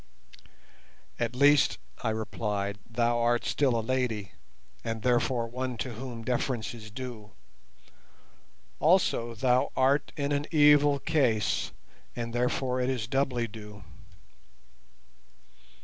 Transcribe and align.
"At 1.19 1.35
least," 1.35 1.77
I 2.03 2.09
replied, 2.09 2.79
"thou 2.89 3.19
art 3.19 3.45
still 3.45 3.77
a 3.79 3.85
lady, 3.85 4.31
and 4.83 5.03
therefore 5.03 5.45
one 5.45 5.77
to 5.77 5.93
whom 5.93 6.23
deference 6.23 6.73
is 6.73 6.89
due. 6.89 7.33
Also, 8.79 9.35
thou 9.35 9.71
art 9.77 10.11
in 10.17 10.31
an 10.31 10.47
evil 10.49 10.97
case, 10.97 11.71
and 12.15 12.33
therefore 12.33 12.81
it 12.81 12.89
is 12.89 13.05
doubly 13.05 13.47
due." 13.47 13.83